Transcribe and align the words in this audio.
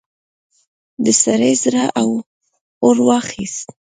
د 1.03 1.05
سړي 1.21 1.51
زړه 1.63 1.83
اور 2.85 2.95
واخيست. 3.07 3.67